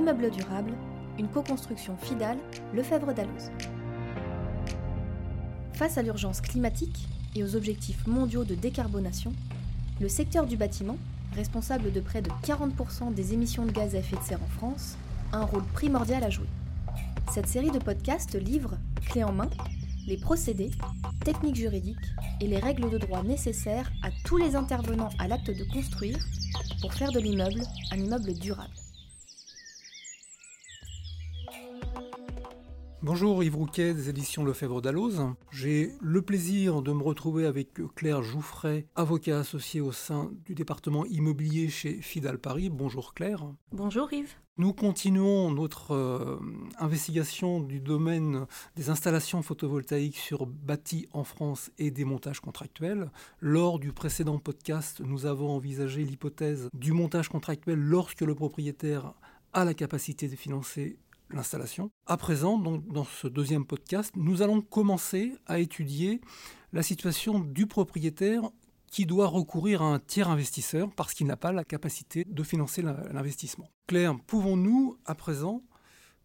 [0.00, 0.72] L'immeuble durable,
[1.18, 2.38] une co-construction FIDAL,
[2.72, 3.50] Lefebvre d'Alloz.
[5.74, 7.06] Face à l'urgence climatique
[7.36, 9.34] et aux objectifs mondiaux de décarbonation,
[10.00, 10.96] le secteur du bâtiment,
[11.36, 14.96] responsable de près de 40% des émissions de gaz à effet de serre en France,
[15.32, 16.48] a un rôle primordial à jouer.
[17.30, 19.50] Cette série de podcasts livre, clé en main,
[20.06, 20.70] les procédés,
[21.26, 22.08] techniques juridiques
[22.40, 26.16] et les règles de droit nécessaires à tous les intervenants à l'acte de construire
[26.80, 27.60] pour faire de l'immeuble
[27.92, 28.79] un immeuble durable.
[33.02, 35.22] Bonjour Yves Rouquet des éditions Lefebvre d'Alloz.
[35.50, 41.06] J'ai le plaisir de me retrouver avec Claire Jouffret, avocat associé au sein du département
[41.06, 42.68] immobilier chez Fidal Paris.
[42.68, 43.46] Bonjour Claire.
[43.72, 44.34] Bonjour Yves.
[44.58, 46.38] Nous continuons notre euh,
[46.78, 48.44] investigation du domaine
[48.76, 53.10] des installations photovoltaïques sur bâtis en France et des montages contractuels.
[53.40, 59.14] Lors du précédent podcast, nous avons envisagé l'hypothèse du montage contractuel lorsque le propriétaire
[59.54, 60.98] a la capacité de financer
[61.32, 61.90] l'installation.
[62.06, 66.20] À présent, donc, dans ce deuxième podcast, nous allons commencer à étudier
[66.72, 68.50] la situation du propriétaire
[68.90, 72.82] qui doit recourir à un tiers investisseur parce qu'il n'a pas la capacité de financer
[72.82, 73.68] l'investissement.
[73.86, 75.62] Claire, pouvons-nous à présent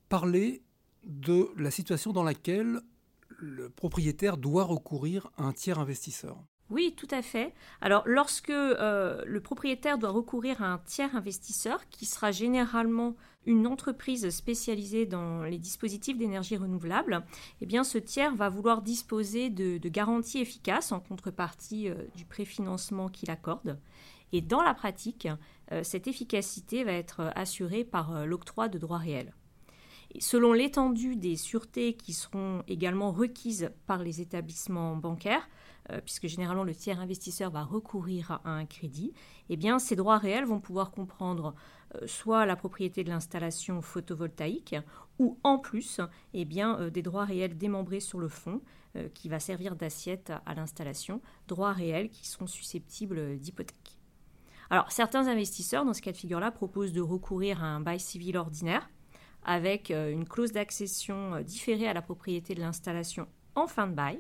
[0.10, 0.64] parler
[1.06, 2.80] de la situation dans laquelle
[3.38, 6.38] le propriétaire doit recourir à un tiers investisseur?
[6.72, 7.54] Oui, tout à fait.
[7.80, 13.68] Alors, lorsque euh, le propriétaire doit recourir à un tiers investisseur, qui sera généralement une
[13.68, 17.24] entreprise spécialisée dans les dispositifs d'énergie renouvelable,
[17.62, 23.10] eh bien, ce tiers va vouloir disposer de, garanties efficaces en contrepartie euh, du préfinancement
[23.10, 23.78] qu'il accorde.
[24.32, 25.28] Et dans la pratique,
[25.72, 29.34] euh, cette efficacité va être assurée par l'octroi de droits réels.
[30.20, 35.48] Selon l'étendue des sûretés qui seront également requises par les établissements bancaires,
[35.92, 39.14] euh, puisque généralement le tiers investisseur va recourir à un crédit,
[39.50, 41.54] eh ces droits réels vont pouvoir comprendre
[41.96, 44.76] euh, soit la propriété de l'installation photovoltaïque
[45.20, 46.02] ou en plus
[46.34, 48.62] eh bien, euh, des droits réels démembrés sur le fond
[49.14, 53.98] qui va servir d'assiette à l'installation, droits réels qui sont susceptibles d'hypothèque.
[54.70, 58.38] Alors certains investisseurs dans ce cas de figure-là proposent de recourir à un bail civil
[58.38, 58.90] ordinaire
[59.46, 64.20] avec une clause d'accession différée à la propriété de l'installation en fin de bail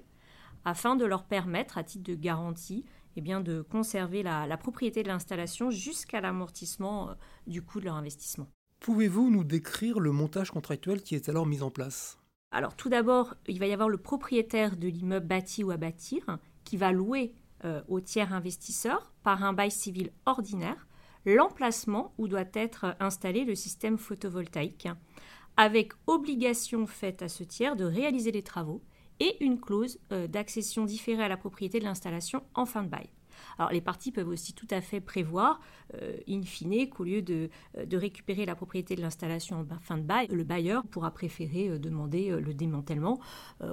[0.65, 2.83] afin de leur permettre, à titre de garantie,
[3.15, 7.13] eh bien, de conserver la, propriété de l'installation jusqu'à l'amortissement euh,
[7.47, 8.47] du coût de leur investissement.
[8.79, 12.19] Pouvez-vous nous décrire le montage contractuel qui est alors mis en place?
[12.51, 16.39] Alors tout d'abord, il va y avoir le propriétaire de l'immeuble bâti ou à bâtir
[16.63, 20.87] qui va louer euh, au tiers investisseur par un bail civil ordinaire
[21.25, 24.87] l'emplacement où doit être installé le système photovoltaïque,
[25.57, 28.81] avec obligation faite à ce tiers de réaliser les travaux
[29.19, 33.09] et une clause euh, d'accession différée à la propriété de l'installation en fin de bail.
[33.57, 35.59] Alors les parties peuvent aussi tout à fait prévoir,
[35.95, 39.97] euh, in fine, qu'au lieu de, euh, de, récupérer la propriété de l'installation en fin
[39.97, 43.19] de bail, le bailleur pourra préférer demander le démantèlement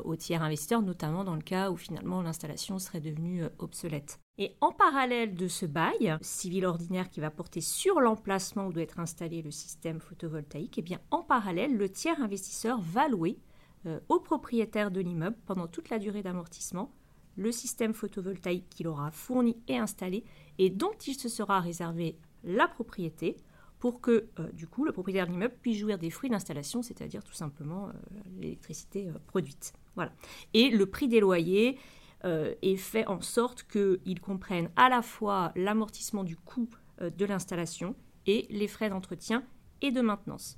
[0.05, 4.21] au tiers investisseur, notamment dans le cas où finalement l'installation serait devenue obsolète.
[4.39, 8.83] Et en parallèle de ce bail civil ordinaire qui va porter sur l'emplacement où doit
[8.83, 13.39] être installé le système photovoltaïque, eh bien en parallèle, le tiers investisseur va louer
[13.87, 16.95] euh, au propriétaire de l'immeuble pendant toute la durée d'amortissement
[17.37, 20.25] le système photovoltaïque qu'il aura fourni et installé
[20.59, 23.37] et dont il se sera réservé la propriété
[23.79, 27.25] pour que euh, du coup le propriétaire de l'immeuble puisse jouir des fruits d'installation, c'est-à-dire
[27.25, 27.93] tout simplement euh,
[28.39, 29.73] l'électricité produite.
[29.95, 30.13] Voilà.
[30.55, 31.79] Et le prix des loyers
[32.25, 36.69] est fait en sorte qu'ils comprennent à la fois l'amortissement du coût
[37.01, 39.43] de l'installation et les frais d'entretien
[39.81, 40.57] et de maintenance.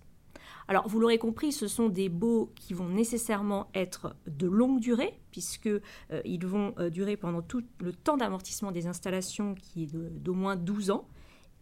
[0.68, 5.20] Alors, vous l'aurez compris, ce sont des baux qui vont nécessairement être de longue durée,
[5.30, 5.80] puisqu'ils
[6.12, 10.56] euh, vont euh, durer pendant tout le temps d'amortissement des installations, qui est d'au moins
[10.56, 11.08] 12 ans.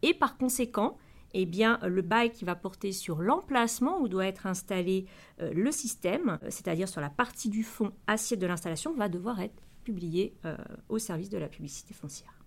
[0.02, 0.96] Et par conséquent,
[1.34, 5.06] eh bien, le bail qui va porter sur l'emplacement où doit être installé
[5.40, 9.62] euh, le système, c'est-à-dire sur la partie du fond assiette de l'installation, va devoir être
[9.84, 10.36] publié
[10.88, 12.41] au service de la publicité foncière.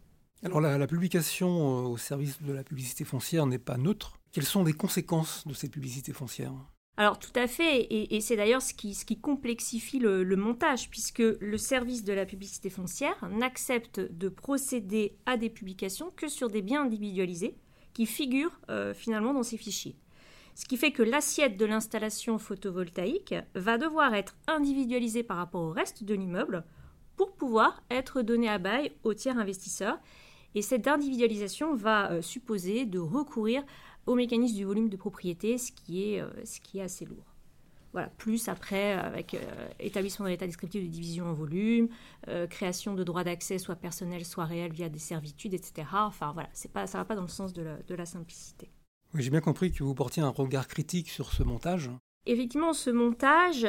[0.46, 4.20] Alors la, publication au service de la publicité foncière n'est pas neutre.
[4.32, 6.54] Quelles sont les conséquences de ces publicités foncières
[6.98, 12.06] alors tout à fait, et, c'est d'ailleurs ce qui, complexifie le, montage, puisque le service
[12.06, 17.58] de la publicité foncière n'accepte de procéder à des publications que sur des biens individualisés
[17.94, 19.98] qui figurent euh, finalement dans ces fichiers.
[20.54, 25.72] Ce qui fait que l'assiette de l'installation photovoltaïque va devoir être individualisée par rapport au
[25.72, 26.64] reste de l'immeuble
[27.18, 30.00] pour pouvoir être donnée à bail au tiers investisseur.
[30.56, 33.64] Et cette individualisation va euh, supposer de recourir
[34.06, 37.36] au mécanisme du volume de propriété, ce qui est, euh, ce qui est assez lourd.
[37.96, 41.88] Voilà, plus après, avec euh, établissement de l'état descriptif de division en volume,
[42.28, 45.88] euh, création de droits d'accès soit personnels, soit réels via des servitudes, etc.
[45.94, 48.70] Enfin voilà, pas, ça ne va pas dans le sens de la, de la simplicité.
[49.14, 51.90] Oui, j'ai bien compris que vous portiez un regard critique sur ce montage.
[52.26, 53.66] Effectivement, ce montage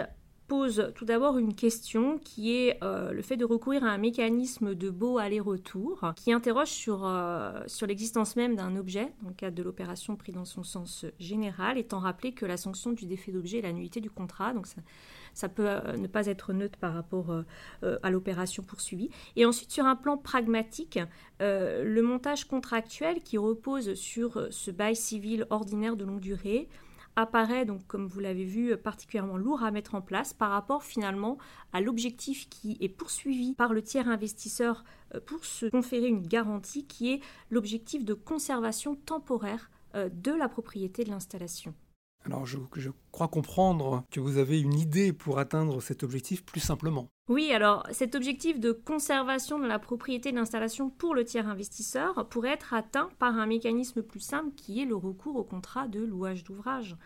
[0.46, 4.74] pose tout d'abord une question qui est euh, le fait de recourir à un mécanisme
[4.74, 9.62] de beau aller-retour qui interroge sur, euh, l'existence même d'un objet dans le cadre de
[9.62, 13.62] l'opération pris dans son sens général, étant rappelé que la sanction du défait d'objet est
[13.62, 14.52] la nullité du contrat.
[14.52, 14.80] Donc ça,
[15.34, 17.34] ça peut euh, ne pas être neutre par rapport
[18.02, 19.10] à l'opération poursuivie.
[19.36, 20.98] Et ensuite, sur un plan pragmatique,
[21.40, 26.68] le montage contractuel qui repose sur ce bail civil ordinaire de longue durée,
[27.16, 31.38] apparaît donc comme vous l'avez vu particulièrement lourd à mettre en place par rapport finalement
[31.72, 34.84] à l'objectif qui est poursuivi par le tiers investisseur
[35.14, 37.20] euh, pour se conférer une garantie qui est
[37.50, 41.74] l'objectif de conservation temporaire euh, de la propriété de l'installation.
[42.26, 42.58] Alors je,
[43.12, 47.08] crois comprendre que vous avez une idée pour atteindre cet objectif plus simplement.
[47.28, 52.28] Oui, alors cet objectif de conservation de la propriété de l'installation pour le tiers investisseur
[52.28, 56.04] pourrait être atteint par un mécanisme plus simple qui est le recours au contrat de
[56.04, 56.96] louage d'ouvrage.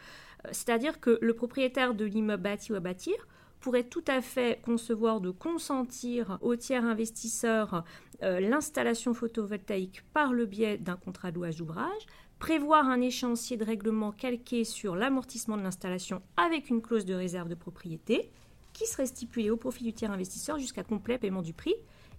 [0.46, 3.14] Euh, c'est-à-dire que le propriétaire de l'immeuble bâti ou à bâtir
[3.60, 7.84] pourrait tout à fait concevoir de consentir au tiers investisseur
[8.22, 12.06] euh, l'installation photovoltaïque par le biais d'un contrat de louage d'ouvrage,
[12.38, 17.48] prévoir un échéancier de règlement calqué sur l'amortissement de l'installation avec une clause de réserve
[17.48, 18.30] de propriété
[18.72, 21.74] qui serait stipulée au profit du tiers investisseur jusqu'à complet paiement du prix.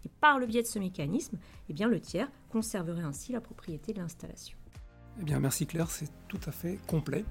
[0.06, 1.38] Et par le biais de ce mécanisme,
[1.70, 4.58] eh bien, le tiers conserverait ainsi la propriété de l'installation.
[5.20, 7.24] Eh bien, merci Claire, c'est tout à fait complet.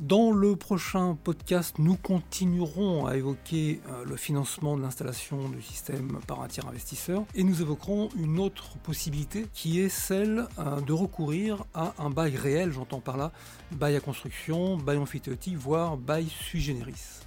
[0.00, 6.18] Dans le prochain podcast, nous continuerons à évoquer euh, le financement de l'installation du système
[6.26, 10.92] par un tiers investisseur et nous évoquerons une autre possibilité qui est celle euh, de
[10.92, 13.30] recourir à un bail réel, j'entends par là
[13.70, 17.20] bail à construction, bail amphithéotique, voire bail sui generis.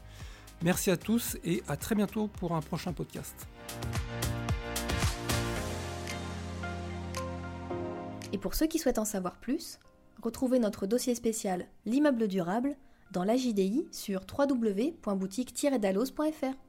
[0.62, 3.48] Merci à tous et à très bientôt pour un prochain podcast.
[8.34, 9.80] Et pour ceux qui souhaitent en savoir plus,
[10.22, 12.76] Retrouvez notre dossier spécial L'immeuble durable
[13.12, 16.67] dans la JDI sur www.boutique-dalos.fr.